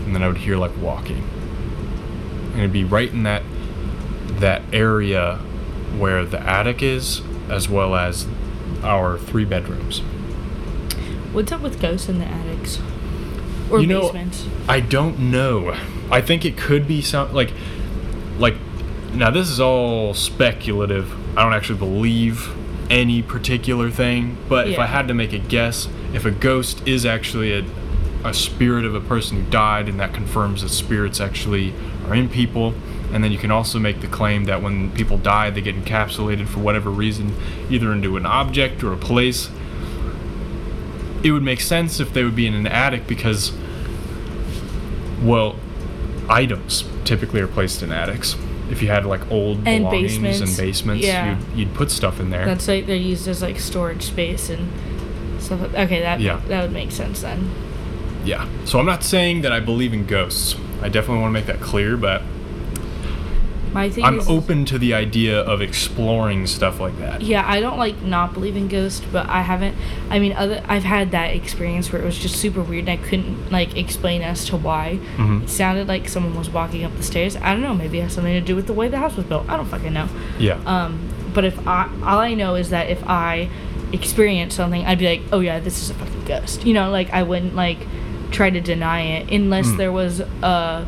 [0.04, 1.28] And then I would hear, like, walking.
[2.52, 3.42] And it'd be right in that
[4.40, 5.36] that area
[5.98, 8.26] where the attic is, as well as
[8.82, 10.00] our three bedrooms.
[11.32, 12.80] what's up with ghosts in the attics
[13.70, 15.76] or You know- basements I don't know.
[16.10, 17.56] I think it could be some like like
[19.14, 21.12] now this is all speculative.
[21.36, 22.48] I don't actually believe
[22.90, 27.06] any particular thing, but if I had to make a guess, if a ghost is
[27.06, 27.64] actually a
[28.22, 31.72] a spirit of a person who died and that confirms that spirits actually
[32.06, 32.74] are in people
[33.14, 36.46] and then you can also make the claim that when people die they get encapsulated
[36.46, 37.34] for whatever reason
[37.70, 39.48] either into an object or a place
[41.22, 43.54] it would make sense if they would be in an attic because
[45.22, 45.56] well,
[46.28, 48.36] items typically are placed in attics.
[48.70, 50.40] If you had like old And belongings basements.
[50.40, 51.36] and basements, Yeah.
[51.54, 52.44] you'd, you'd put stuff in there.
[52.46, 54.68] that's like they're used as like storage space and
[55.40, 56.40] stuff like- okay that Yeah.
[56.48, 57.50] that would make sense then
[58.22, 58.46] yeah.
[58.66, 60.54] So I'm not saying that I believe in ghosts.
[60.82, 62.20] I definitely want to make that clear, but
[63.72, 67.22] my thing I'm is open to the idea of exploring stuff like that.
[67.22, 69.76] Yeah, I don't like not believe in ghosts, but I haven't.
[70.10, 73.08] I mean, other I've had that experience where it was just super weird, and I
[73.08, 74.98] couldn't like explain as to why.
[75.16, 75.44] Mhm.
[75.44, 77.36] It sounded like someone was walking up the stairs.
[77.36, 77.74] I don't know.
[77.74, 79.44] Maybe it has something to do with the way the house was built.
[79.48, 80.08] I don't fucking know.
[80.38, 80.58] Yeah.
[80.66, 80.98] Um,
[81.32, 83.48] but if I, all I know is that if I
[83.92, 86.64] experience something, I'd be like, oh yeah, this is a fucking ghost.
[86.66, 87.78] You know, like I wouldn't like
[88.30, 89.76] try to deny it unless Mm.
[89.76, 90.86] there was a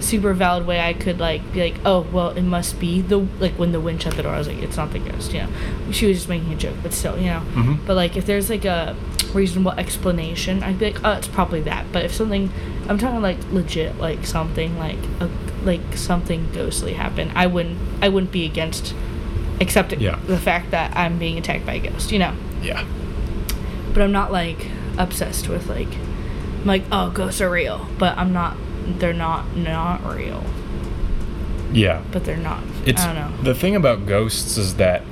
[0.00, 3.54] super valid way I could like be like, oh well, it must be the like
[3.54, 4.32] when the wind shut the door.
[4.32, 5.32] I was like, it's not the ghost.
[5.32, 5.48] You know,
[5.92, 7.42] she was just making a joke, but still, you know.
[7.54, 7.86] Mhm.
[7.86, 8.94] But like if there's like a
[9.32, 11.86] reasonable explanation, I'd be like, oh, it's probably that.
[11.92, 12.50] But if something,
[12.88, 15.28] I'm talking like legit, like something like a
[15.64, 18.94] like something ghostly happened, I wouldn't I wouldn't be against
[19.60, 20.18] accepting Yeah.
[20.26, 22.12] the fact that I'm being attacked by a ghost.
[22.12, 22.34] You know.
[22.62, 22.84] yeah.
[23.94, 25.88] But I'm not like obsessed with like
[26.60, 28.56] I'm like oh ghosts are real, but I'm not.
[28.98, 30.42] They're not not real,
[31.72, 32.02] Yeah.
[32.12, 32.62] but they're not.
[32.84, 33.42] It's I don't know.
[33.42, 35.02] the thing about ghosts is that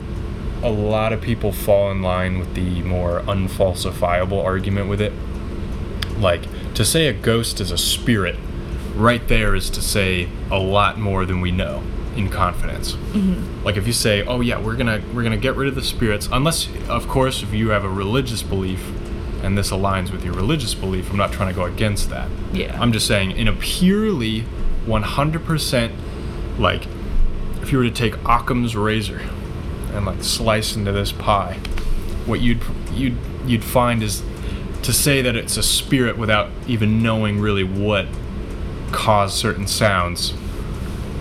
[0.62, 5.12] a lot of people fall in line with the more unfalsifiable argument with it.
[6.18, 6.42] Like
[6.74, 8.36] to say a ghost is a spirit,
[8.94, 11.82] right there is to say a lot more than we know
[12.16, 12.92] in confidence.
[12.92, 13.64] Mm-hmm.
[13.64, 16.28] Like if you say, "Oh yeah, we're gonna we're gonna get rid of the spirits,"
[16.30, 18.80] unless of course if you have a religious belief
[19.44, 21.10] and this aligns with your religious belief.
[21.10, 22.28] I'm not trying to go against that.
[22.52, 22.80] Yeah.
[22.80, 24.44] I'm just saying, in a purely
[24.86, 25.92] 100%
[26.58, 26.86] like,
[27.62, 29.20] if you were to take Occam's razor
[29.92, 31.58] and like slice into this pie,
[32.26, 34.22] what you'd you'd you'd find is
[34.82, 38.06] to say that it's a spirit without even knowing really what
[38.92, 40.34] caused certain sounds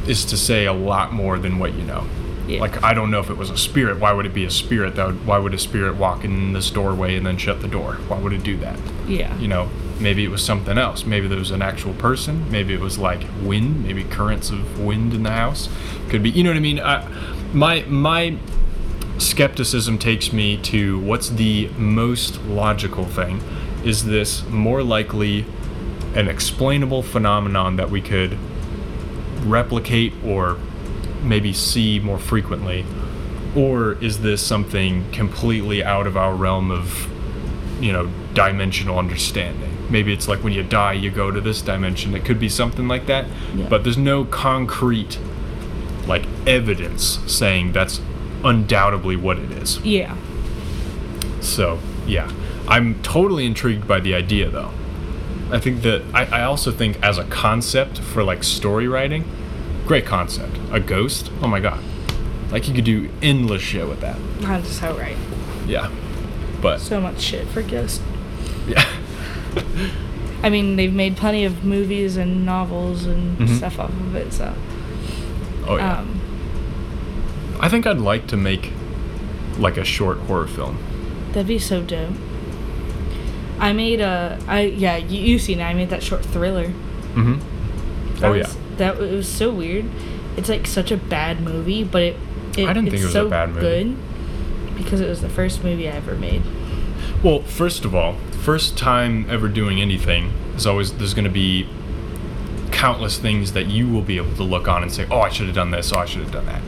[0.07, 2.05] is to say a lot more than what you know.
[2.53, 2.61] Yeah.
[2.61, 3.99] Like I don't know if it was a spirit.
[3.99, 4.95] Why would it be a spirit?
[4.95, 7.95] That would, why would a spirit walk in this doorway and then shut the door?
[8.07, 8.79] Why would it do that?
[9.07, 9.37] yeah.
[9.37, 11.05] You know, maybe it was something else.
[11.05, 12.49] Maybe there was an actual person.
[12.51, 13.83] Maybe it was like wind.
[13.83, 15.69] Maybe currents of wind in the house.
[16.09, 16.29] Could be.
[16.29, 16.79] You know what I mean?
[16.79, 17.07] I,
[17.53, 18.37] my my
[19.17, 23.41] skepticism takes me to what's the most logical thing?
[23.83, 25.45] Is this more likely
[26.15, 28.37] an explainable phenomenon that we could
[29.43, 30.57] replicate or
[31.23, 32.85] maybe see more frequently?
[33.55, 37.07] Or is this something completely out of our realm of,
[37.81, 39.69] you know, dimensional understanding?
[39.89, 42.15] Maybe it's like when you die, you go to this dimension.
[42.15, 43.67] It could be something like that, Yeah.
[43.69, 45.19] but there's no concrete,
[46.07, 48.01] like, evidence saying that's
[48.43, 49.79] undoubtedly what it is.
[49.81, 50.15] Yeah.
[51.41, 52.31] So, yeah.
[52.67, 54.71] I'm totally intrigued by the idea, though.
[55.51, 59.25] I think that, I, I also think as a concept for like story writing,
[59.85, 60.57] great concept.
[60.71, 61.83] A ghost, oh my god.
[62.51, 64.17] Like you could do endless shit with that.
[64.41, 65.17] That's so right.
[65.67, 65.91] Yeah.
[66.61, 68.01] But, So much shit for Ghost.
[68.67, 68.85] yeah.
[70.43, 73.57] I mean, they've made plenty of movies and novels and Mhm.
[73.57, 74.53] stuff off of it, so.
[75.67, 75.99] Oh, yeah.
[75.99, 76.19] Um,
[77.59, 78.71] I think I'd like to make
[79.57, 80.77] like a short horror film.
[81.33, 82.13] that'd be so dope.
[83.59, 85.63] I made a, I yeah, you, you seen it.
[85.63, 86.67] I made that short thriller.
[87.15, 88.15] Mm hmm.
[88.19, 88.43] That Oh, yeah.
[88.43, 89.85] was, That it was so weird.
[90.37, 92.17] It's like such a bad movie, but it.
[92.57, 93.61] it I didn't it's think it was a so bad movie.
[93.61, 93.97] Good
[94.75, 96.41] because it was the first movie I ever made.
[97.23, 101.67] Well, first of all, first time ever doing anything is always there's going to be
[102.71, 105.47] countless things that you will be able to look on and say, "Oh, I should
[105.47, 105.93] have done this.
[105.93, 106.61] Oh, I should have done that."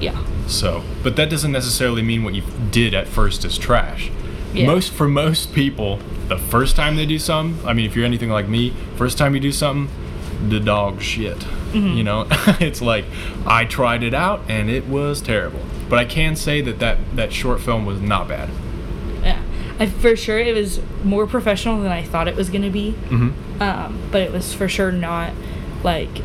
[0.00, 0.24] Yeah.
[0.46, 4.10] So, but that doesn't necessarily mean what you did at first is trash.
[4.52, 4.66] Yeah.
[4.66, 8.30] Most for most people, the first time they do something, I mean, if you're anything
[8.30, 9.94] like me, first time you do something,
[10.48, 11.38] the dog shit.
[11.38, 11.96] Mm-hmm.
[11.96, 12.26] You know,
[12.60, 13.04] it's like
[13.46, 15.60] I tried it out and it was terrible.
[15.88, 18.48] But I can say that that that short film was not bad.
[19.22, 19.42] Yeah.
[19.78, 22.92] I for sure it was more professional than I thought it was gonna be.
[22.92, 23.62] Mm-hmm.
[23.62, 25.32] um, but it was for sure not
[25.82, 26.22] like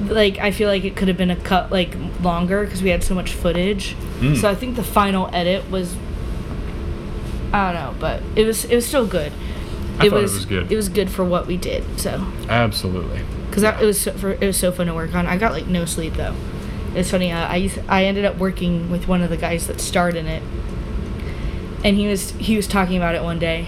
[0.00, 3.02] like I feel like it could have been a cut like longer because we had
[3.02, 3.94] so much footage.
[4.20, 4.40] Mm.
[4.40, 5.96] So I think the final edit was
[7.52, 9.32] I don't know, but it was it was still good.
[9.98, 10.70] I thought it was good.
[10.72, 11.98] It was good for what we did.
[11.98, 13.22] So Absolutely.
[13.48, 15.26] because it was so, for, it was so fun to work on.
[15.26, 16.34] I got like no sleep though.
[16.94, 17.32] It's funny.
[17.32, 20.42] Uh, I I ended up working with one of the guys that starred in it,
[21.84, 23.66] and he was he was talking about it one day,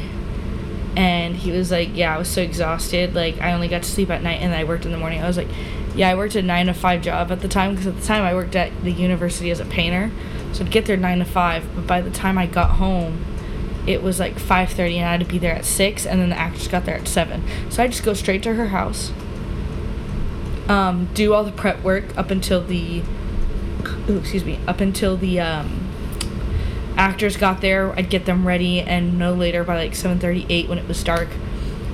[0.96, 3.14] and he was like, "Yeah, I was so exhausted.
[3.14, 5.26] Like I only got to sleep at night, and I worked in the morning." I
[5.26, 5.48] was like,
[5.94, 8.22] "Yeah, I worked a nine to five job at the time because at the time
[8.22, 10.10] I worked at the university as a painter,
[10.52, 11.64] so I'd get there nine to five.
[11.74, 13.24] But by the time I got home."
[13.90, 16.38] It was like 5:30 and I had to be there at 6 and then the
[16.38, 17.42] actress got there at 7.
[17.70, 19.12] So I just go straight to her house
[20.70, 23.02] um, do all the prep work up until the
[24.08, 25.88] ooh, excuse me up until the um,
[26.96, 27.92] actors got there.
[27.98, 31.28] I'd get them ready and no later by like 7.38 when it was dark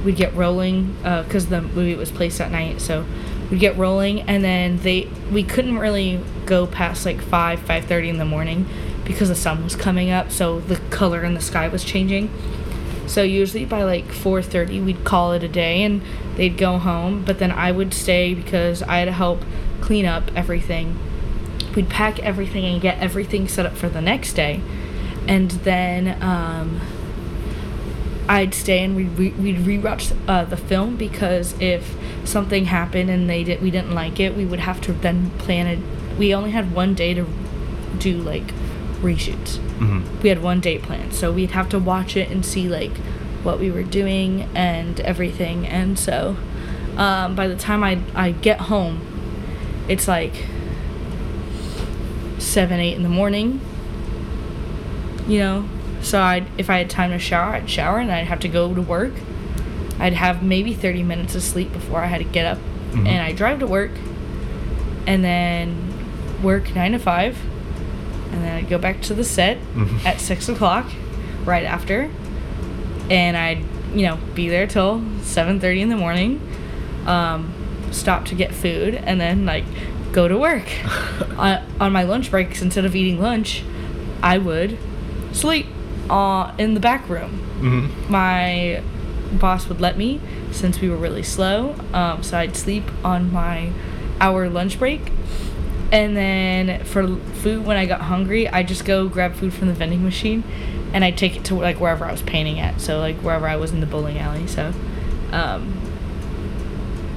[0.04, 2.80] we'd get rolling because the movie was placed at night.
[2.80, 3.06] So
[3.50, 8.18] we'd get rolling and then they we couldn't really go past like 5 5.30 in
[8.18, 8.68] the morning
[9.06, 12.30] because the sun was coming up so the color in the sky was changing
[13.06, 16.02] so usually by like 4:30 we'd call it a day and
[16.36, 19.42] they'd go home, but then I would stay because I had to help
[19.80, 20.98] clean up everything.
[21.74, 24.60] We'd pack everything and get everything set up for the next day.
[25.28, 26.80] And then um,
[28.28, 33.30] I'd stay and we'd, re- we'd rewatch uh, the film because if something happened and
[33.30, 35.78] they did we didn't like it, we would have to then plan it.
[36.18, 37.26] We only had one day to
[37.98, 38.52] do like
[39.00, 40.20] reshoots Mm-hmm.
[40.22, 42.96] we had one date planned so we'd have to watch it and see like
[43.42, 46.36] what we were doing and everything and so
[46.96, 49.00] um, by the time I I get home
[49.86, 50.32] it's like
[52.38, 53.60] seven eight in the morning
[55.28, 55.68] you know
[56.00, 58.74] so I if I had time to shower I'd shower and I'd have to go
[58.74, 59.12] to work
[59.98, 62.58] I'd have maybe 30 minutes of sleep before I had to get up
[62.92, 63.06] Mhm.
[63.08, 63.90] and I drive to work
[65.06, 65.76] and then
[66.42, 67.36] work nine to five
[68.36, 70.04] and then I'd go back to the set Mhm.
[70.04, 70.86] at six o'clock
[71.46, 72.10] right after
[73.10, 73.58] and I'd
[73.94, 76.40] you know be there till 7:30 in the morning
[77.06, 77.52] um,
[77.92, 79.64] stop to get food and then like
[80.12, 80.66] go to work
[81.38, 83.62] on, on my lunch breaks instead of eating lunch
[84.22, 84.76] I would
[85.32, 85.66] sleep
[86.10, 87.30] uh, in the back room.
[87.60, 88.82] hmm My
[89.32, 90.20] boss would let me
[90.52, 91.74] since we were really slow.
[91.92, 93.70] Um, so I'd sleep on my
[94.20, 95.12] hour lunch break.
[95.92, 99.74] And then for food, when I got hungry, I'd just go grab food from the
[99.74, 100.42] vending machine
[100.92, 102.80] and I'd take it to like wherever I was painting at.
[102.80, 104.46] So, like wherever I was in the bowling alley.
[104.46, 104.72] So,
[105.30, 105.80] um,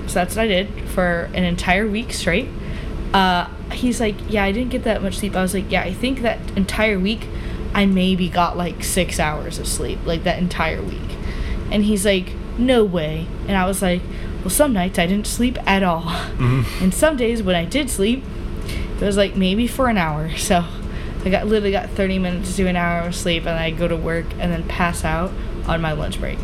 [0.07, 2.49] so that's what I did for an entire week straight.
[3.13, 5.35] Uh, he's like, Yeah, I didn't get that much sleep.
[5.35, 7.27] I was like, Yeah, I think that entire week
[7.73, 11.15] I maybe got like six hours of sleep, like that entire week.
[11.71, 13.27] And he's like, No way.
[13.47, 14.01] And I was like,
[14.41, 16.01] Well, some nights I didn't sleep at all.
[16.01, 18.23] hmm And some days when I did sleep,
[19.01, 20.29] it was like maybe for an hour.
[20.37, 20.63] So
[21.25, 23.95] I got literally got 30 minutes to an hour of sleep, and I go to
[23.97, 25.31] work and then pass out
[25.67, 26.39] on my lunch break.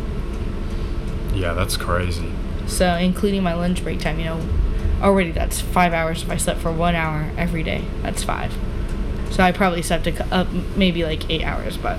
[1.34, 2.30] Yeah, that's crazy.
[2.66, 4.40] So including my lunch break time, you know,
[5.02, 7.84] already that's five hours if I slept for one hour every day.
[8.02, 8.54] That's five.
[9.30, 11.98] So I probably slept a, uh, maybe like eight hours, but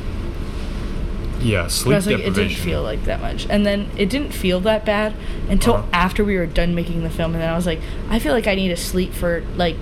[1.39, 3.45] Yeah, sleep like, it didn't feel like that much.
[3.49, 5.13] And then it didn't feel that bad
[5.49, 5.87] until Uh-huh.
[5.93, 7.33] after we were done making the film.
[7.33, 9.75] And then I was like, I feel like I need to sleep for like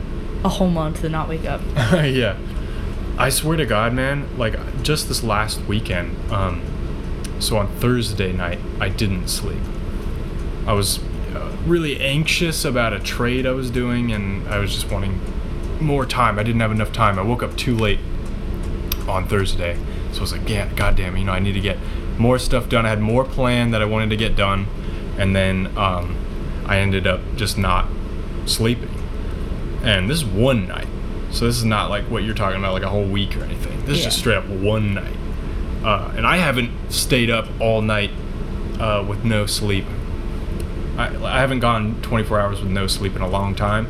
[0.45, 1.59] a whole month to not wake up.
[1.75, 2.37] yeah.
[3.17, 6.61] I swear to God, man, like just this last weekend, um,
[7.39, 9.61] so on Thursday night, I didn't sleep.
[10.67, 10.99] I was
[11.33, 15.19] uh, really anxious about a trade I was doing, and I was just wanting
[15.81, 16.37] more time.
[16.37, 17.17] I didn't have enough time.
[17.17, 17.99] I woke up too late
[19.07, 19.79] on Thursday,
[20.11, 21.79] so I was like, yeah, goddamn, you know, I need to get
[22.19, 22.85] more stuff done.
[22.85, 24.67] I had more planned that I wanted to get done,
[25.17, 26.15] and then um,
[26.65, 27.87] I ended up just not
[28.45, 28.94] sleeping.
[29.85, 30.87] And this is one night.
[31.31, 33.85] So this is not like what you're talking about, like a whole week or anything.
[33.85, 35.15] This is just straight up one night.
[35.83, 38.09] Uh, and I haven't stayed up all night
[38.79, 39.85] uh, with no sleep.
[40.97, 43.87] I, I haven't gone 24 hours with no sleep in a long time.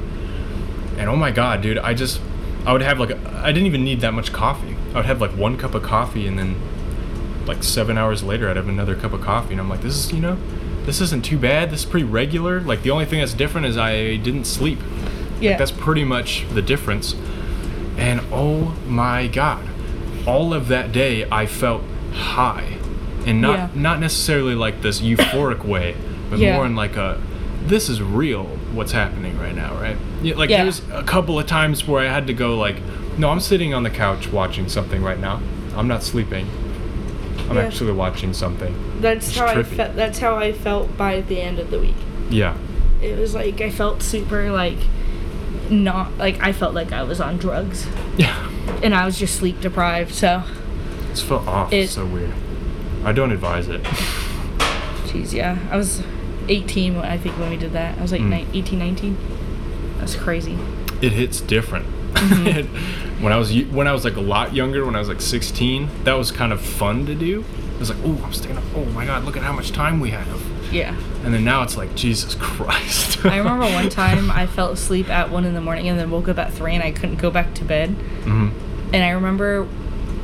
[0.97, 2.19] And oh my god, dude, I just,
[2.65, 4.75] I would have like, a, I didn't even need that much coffee.
[4.93, 6.55] I would have like one cup of coffee and then
[7.45, 9.53] like seven hours later I'd have another cup of coffee.
[9.53, 10.37] And I'm like, this is, you know,
[10.85, 11.69] this isn't too bad.
[11.69, 12.59] This is pretty regular.
[12.59, 14.79] Like the only thing that's different is I didn't sleep.
[15.39, 15.51] Yeah.
[15.51, 17.15] Like, that's pretty much the difference.
[17.97, 19.65] And oh my god,
[20.27, 21.81] all of that day I felt
[22.13, 22.77] high,
[23.25, 23.69] and not Yeah.
[23.75, 25.95] not necessarily like this euphoric way,
[26.29, 26.55] but Yeah.
[26.55, 27.19] more in like a
[27.67, 28.43] this is real
[28.73, 29.97] what's happening right now, right?
[30.21, 30.63] Yeah, like Yeah.
[30.63, 32.75] there's a couple of times where I had to go like,
[33.17, 35.39] no, I'm sitting on the couch watching something right now.
[35.75, 36.47] I'm not sleeping.
[37.49, 37.63] I'm Yeah.
[37.63, 38.75] actually watching something.
[39.01, 39.95] That's It's how I felt.
[39.95, 41.95] That's how I felt by the end of the week.
[42.29, 42.53] Yeah.
[43.01, 44.77] It was like I felt super like
[45.69, 47.87] not like I felt like I was on drugs
[48.17, 48.49] Yeah.
[48.83, 50.13] and I was just sleep deprived.
[50.13, 50.43] So,
[51.11, 51.71] It's felt off.
[51.73, 52.31] It- It's so weird.
[53.03, 53.81] I don't advise it.
[55.07, 56.01] jeez, yeah, I was
[56.49, 57.97] 18 when I think when we did that.
[57.97, 58.29] I was like Mm.
[58.29, 59.17] ni- 18, 19.
[59.99, 60.57] That's crazy.
[61.01, 61.85] it hits different.
[62.13, 63.21] Mm-hmm.
[63.23, 65.89] when I was when I was like a lot younger, when I was like 16,
[66.05, 67.43] that was kind of fun to do.
[67.75, 68.63] I was like, oh, I'm staying up.
[68.75, 70.41] Oh my god, look at how much time we have.
[70.71, 70.95] Yeah.
[71.25, 73.25] And then now it's like, Jesus Christ.
[73.25, 76.27] I remember one time I fell asleep at one in the morning and then woke
[76.27, 77.89] up at three and I couldn't go back to bed.
[77.89, 78.49] hmm
[78.93, 79.67] And I remember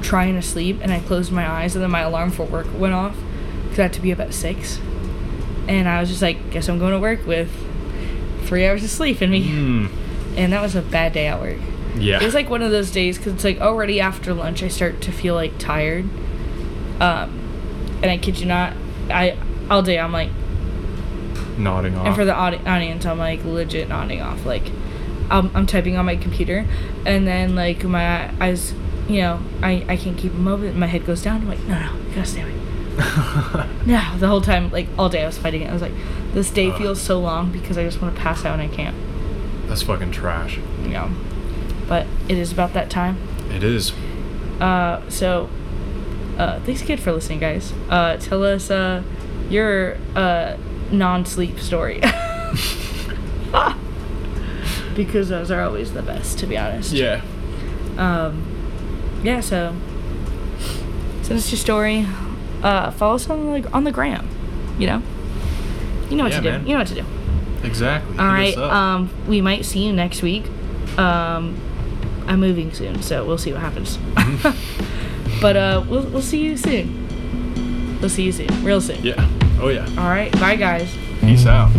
[0.03, 2.93] trying to sleep and I closed my eyes and then my alarm for work went
[2.93, 3.15] off
[3.63, 4.79] because I had to be up at six.
[5.67, 7.49] And I was just like, guess I'm going to work with
[8.45, 9.47] three hours of sleep in me.
[9.47, 9.91] Mm.
[10.37, 11.57] And that was a bad day at work.
[11.95, 12.21] Yeah.
[12.21, 15.01] It was like one of those days because it's like already after lunch I start
[15.01, 16.05] to feel like tired.
[17.01, 18.73] Um, and I kid you not,
[19.09, 19.37] I
[19.69, 20.29] all day I'm like,
[21.63, 22.07] nodding off.
[22.07, 24.45] and for the audi- audience I'm like legit nodding off.
[24.45, 24.71] Like,
[25.29, 26.65] I'm, I'm typing on my computer,
[27.05, 28.73] and then like my eyes,
[29.07, 30.77] you know, I I can't keep them open.
[30.77, 31.41] My head goes down.
[31.41, 32.55] I'm like, no, no, you gotta stay awake.
[33.85, 35.69] No, the whole time, like all day I was fighting it.
[35.69, 35.93] I was like,
[36.33, 36.77] this day Ugh.
[36.77, 38.95] feels so long because I just want to pass out and I can't.
[39.67, 40.59] That's fucking trash.
[40.87, 41.09] Yeah,
[41.87, 43.17] but it is about that time.
[43.49, 43.93] It is.
[44.59, 45.49] Uh, so,
[46.37, 47.73] uh, thanks again for listening, guys.
[47.89, 49.01] Uh, tell us uh,
[49.49, 50.57] your uh,
[50.91, 52.01] non-sleep story.
[54.95, 56.91] because those are always the best, to be honest.
[56.93, 57.21] Yeah.
[57.97, 58.43] Um,
[59.23, 59.39] yeah.
[59.41, 59.75] So,
[61.21, 62.05] send us your story.
[62.61, 64.27] Uh, follow us on like on the gram.
[64.77, 65.01] You know.
[66.09, 66.49] You know what Yeah, to do.
[66.51, 66.67] man.
[66.67, 67.05] You know what to do.
[67.63, 68.17] Exactly.
[68.17, 68.57] All Hit right.
[68.57, 70.45] Um, we might see you next week.
[70.97, 71.57] Um,
[72.27, 73.97] I'm moving soon, so we'll see what happens.
[75.41, 77.99] but uh, we'll we'll see you soon.
[78.01, 79.01] We'll see you soon, real soon.
[79.03, 79.27] yeah.
[79.61, 79.85] Oh yeah.
[79.97, 80.31] All right.
[80.39, 80.91] Bye, guys.
[81.19, 81.71] Peace out.